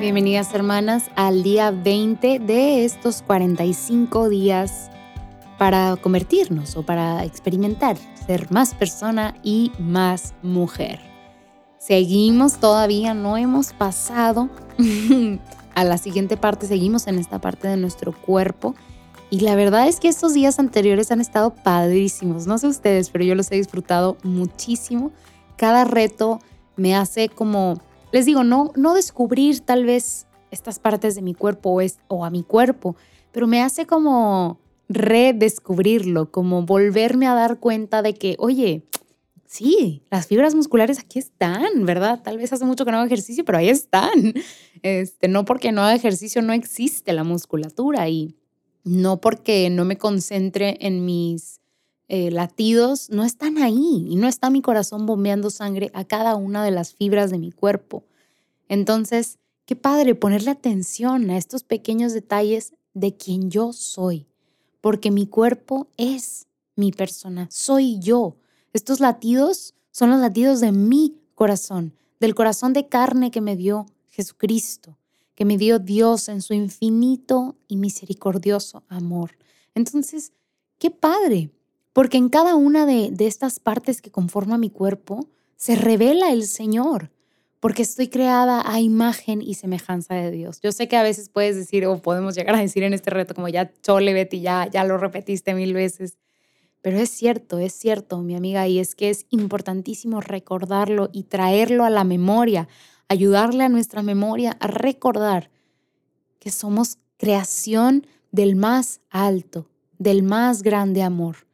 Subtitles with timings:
[0.00, 4.90] Bienvenidas hermanas al día 20 de estos 45 días
[5.58, 7.96] para convertirnos o para experimentar,
[8.26, 11.00] ser más persona y más mujer.
[11.78, 14.48] Seguimos todavía, no hemos pasado
[15.74, 18.74] a la siguiente parte, seguimos en esta parte de nuestro cuerpo.
[19.28, 22.46] Y la verdad es que estos días anteriores han estado padrísimos.
[22.46, 25.12] No sé ustedes, pero yo los he disfrutado muchísimo.
[25.56, 26.40] Cada reto
[26.76, 27.80] me hace como,
[28.12, 32.30] les digo, no, no descubrir tal vez estas partes de mi cuerpo o, es, a
[32.30, 32.96] mi cuerpo,
[33.32, 38.84] pero me hace como redescubrirlo, como volverme a dar cuenta de que, oye,
[39.46, 42.20] sí, las fibras musculares aquí están, ¿verdad?
[42.22, 44.34] Tal vez hace mucho que no hago ejercicio, pero ahí están.
[44.82, 48.36] Este, no porque no haga ejercicio no existe la musculatura y
[48.84, 51.60] no porque no me concentre en mis
[52.08, 56.64] eh, latidos, no están ahí y no está mi corazón bombeando sangre a cada una
[56.64, 58.04] de las fibras de mi cuerpo.
[58.68, 64.26] Entonces, qué padre ponerle atención a estos pequeños detalles de quien yo soy
[64.86, 68.36] porque mi cuerpo es mi persona, soy yo.
[68.72, 73.86] Estos latidos son los latidos de mi corazón, del corazón de carne que me dio
[74.10, 74.96] Jesucristo,
[75.34, 79.32] que me dio Dios en su infinito y misericordioso amor.
[79.74, 80.32] Entonces,
[80.78, 81.50] qué padre,
[81.96, 86.42] porque en cada una de, de estas partes que conforma mi cuerpo se revela el
[86.42, 87.10] Señor
[87.58, 90.60] porque estoy creada a imagen y semejanza de Dios.
[90.62, 93.34] Yo sé que a veces puedes decir o podemos llegar a decir en este reto
[93.34, 96.18] como ya chole Betty, ya, ya lo repetiste mil veces,
[96.82, 101.86] pero es cierto, es cierto, mi amiga, y es que es importantísimo recordarlo y traerlo
[101.86, 102.68] a la memoria,
[103.08, 105.48] ayudarle a nuestra memoria a recordar
[106.40, 111.45] que somos creación del más alto, del más grande amor.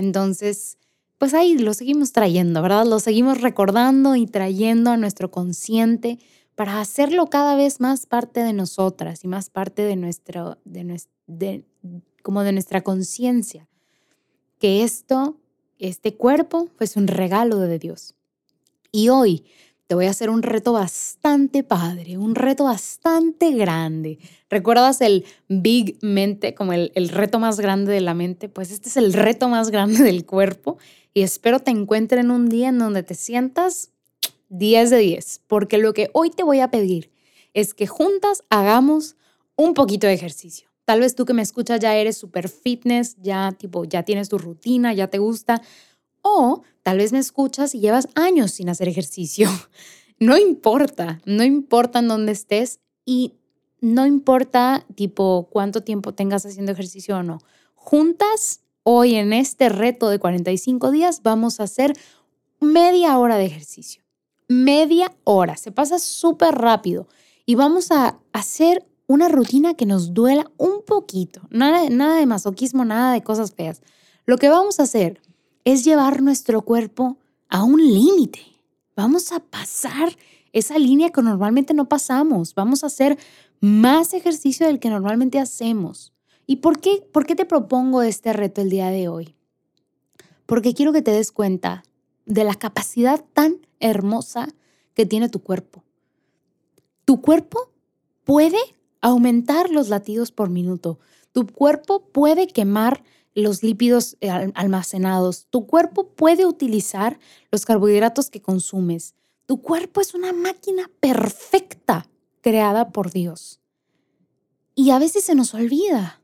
[0.00, 0.78] Entonces,
[1.18, 2.86] pues ahí lo seguimos trayendo, ¿verdad?
[2.86, 6.18] Lo seguimos recordando y trayendo a nuestro consciente
[6.54, 11.64] para hacerlo cada vez más parte de nosotras y más parte de nuestro, de,
[12.22, 13.68] como de nuestra conciencia.
[14.58, 15.36] Que esto,
[15.78, 18.14] este cuerpo, es un regalo de Dios.
[18.92, 19.44] Y hoy
[19.90, 24.20] te voy a hacer un reto bastante padre, un reto bastante grande.
[24.48, 28.48] ¿Recuerdas el Big Mente como el, el reto más grande de la mente?
[28.48, 30.78] Pues este es el reto más grande del cuerpo
[31.12, 33.90] y espero te encuentren un día en donde te sientas
[34.50, 37.10] 10 de 10, porque lo que hoy te voy a pedir
[37.52, 39.16] es que juntas hagamos
[39.56, 40.70] un poquito de ejercicio.
[40.84, 44.38] Tal vez tú que me escuchas ya eres super fitness, ya tipo ya tienes tu
[44.38, 45.60] rutina, ya te gusta,
[46.22, 49.48] o tal vez me escuchas y llevas años sin hacer ejercicio.
[50.22, 53.36] No importa, no importa en dónde estés y
[53.80, 57.38] no importa tipo cuánto tiempo tengas haciendo ejercicio o no.
[57.74, 61.92] Juntas Hoy en este reto de 45 días vamos a hacer
[62.60, 64.02] media hora de ejercicio.
[64.48, 65.56] Media hora.
[65.56, 67.06] Se pasa súper rápido.
[67.44, 71.42] Y vamos a hacer una rutina que nos duela un poquito.
[71.50, 73.82] Nada, nada de masoquismo, nada de cosas feas.
[74.24, 75.20] Lo que vamos a hacer
[75.64, 78.40] es llevar nuestro cuerpo a un límite.
[78.96, 80.16] Vamos a pasar
[80.52, 82.54] esa línea que normalmente no pasamos.
[82.54, 83.18] Vamos a hacer
[83.60, 86.12] más ejercicio del que normalmente hacemos.
[86.46, 89.34] ¿Y por qué, por qué te propongo este reto el día de hoy?
[90.46, 91.84] Porque quiero que te des cuenta
[92.26, 94.48] de la capacidad tan hermosa
[94.94, 95.84] que tiene tu cuerpo.
[97.04, 97.70] Tu cuerpo
[98.24, 98.58] puede
[99.00, 100.98] aumentar los latidos por minuto.
[101.32, 103.02] Tu cuerpo puede quemar
[103.34, 105.46] los lípidos eh, almacenados.
[105.50, 107.18] Tu cuerpo puede utilizar
[107.50, 109.14] los carbohidratos que consumes.
[109.46, 112.08] Tu cuerpo es una máquina perfecta
[112.40, 113.60] creada por Dios.
[114.74, 116.20] Y a veces se nos olvida.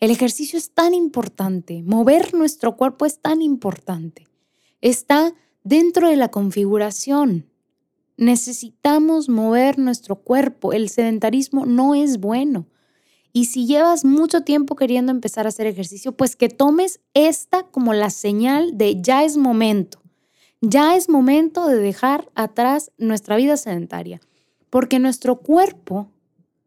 [0.00, 4.26] El ejercicio es tan importante, mover nuestro cuerpo es tan importante.
[4.80, 7.48] Está dentro de la configuración.
[8.16, 10.72] Necesitamos mover nuestro cuerpo.
[10.72, 12.66] El sedentarismo no es bueno.
[13.36, 17.92] Y si llevas mucho tiempo queriendo empezar a hacer ejercicio, pues que tomes esta como
[17.92, 20.00] la señal de ya es momento.
[20.60, 24.20] Ya es momento de dejar atrás nuestra vida sedentaria.
[24.70, 26.12] Porque nuestro cuerpo,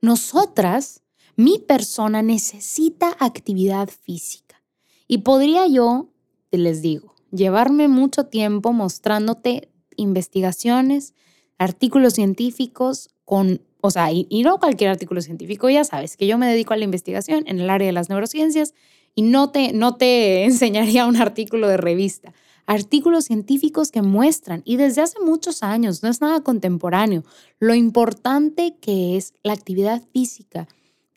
[0.00, 1.04] nosotras,
[1.36, 4.60] mi persona necesita actividad física.
[5.06, 6.08] Y podría yo,
[6.50, 11.14] les digo, llevarme mucho tiempo mostrándote investigaciones,
[11.56, 16.48] artículos científicos con, o sea, y, no cualquier artículo científico, ya sabes que yo me
[16.48, 18.74] dedico a la investigación en el área de las neurociencias
[19.14, 22.32] y no te, no te enseñaría un artículo de revista.
[22.66, 27.24] Artículos científicos que muestran, y desde hace muchos años, no es nada contemporáneo,
[27.58, 30.68] lo importante que es la actividad física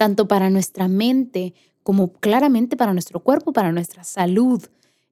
[0.02, 1.54] tanto para nuestra mente
[1.84, 4.64] como claramente para nuestro cuerpo, para nuestra salud.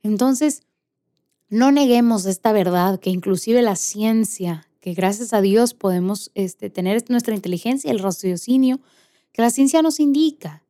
[0.01, 0.63] Entonces,
[1.47, 7.03] no neguemos esta verdad que inclusive la ciencia, que gracias a Dios podemos este, tener
[7.09, 8.79] nuestra inteligencia, el raciocinio,
[9.31, 10.63] que la ciencia nos indica.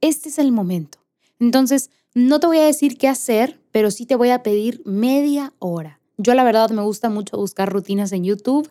[0.00, 0.98] Este es el momento.
[1.40, 5.52] Entonces, no te voy a decir qué hacer, pero sí te voy a pedir media
[5.58, 6.00] hora.
[6.18, 8.70] Yo la verdad me gusta mucho buscar rutinas en YouTube.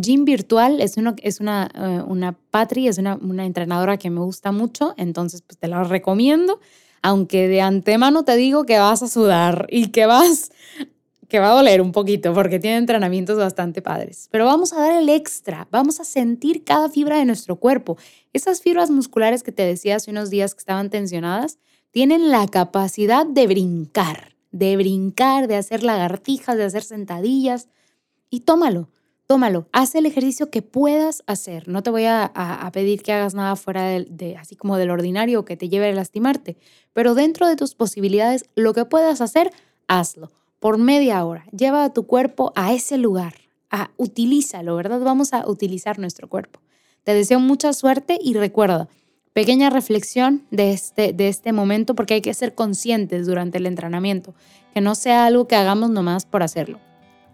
[0.00, 4.20] Gym Virtual es, uno, es una, uh, una Patri, es una, una, entrenadora que me
[4.20, 6.60] gusta mucho, entonces pues te la recomiendo,
[7.00, 10.50] aunque de antemano te digo que vas a sudar y que vas
[11.28, 14.28] que va a doler un poquito porque tiene entrenamientos bastante padres.
[14.30, 17.96] Pero vamos a dar el extra, vamos a sentir cada fibra de nuestro cuerpo.
[18.32, 21.58] Esas fibras musculares que te decía hace unos días que estaban tensionadas,
[21.90, 27.68] tienen la capacidad de brincar, de brincar, de hacer lagartijas, de hacer sentadillas.
[28.28, 28.90] Y tómalo,
[29.26, 31.68] tómalo, haz el ejercicio que puedas hacer.
[31.68, 35.56] No te voy a, pedir que hagas nada fuera de, así como del ordinario que
[35.56, 36.58] te lleve a lastimarte,
[36.92, 39.50] pero dentro de tus posibilidades, lo que puedas hacer,
[39.88, 41.44] hazlo por media hora.
[41.56, 43.34] Lleva a tu cuerpo a ese lugar,
[43.70, 45.00] a, utilízalo, ¿verdad?
[45.00, 46.60] Vamos a utilizar nuestro cuerpo.
[47.04, 48.88] Te deseo mucha suerte y recuerda,
[49.32, 54.34] pequeña reflexión de este, de este momento porque hay que ser conscientes durante el entrenamiento,
[54.72, 56.80] que no sea algo que hagamos nomás por hacerlo.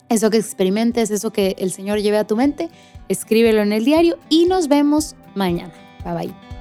[0.09, 2.69] Eso que experimentes, eso que el Señor lleve a tu mente,
[3.09, 5.73] escríbelo en el diario y nos vemos mañana.
[6.05, 6.52] Bye bye.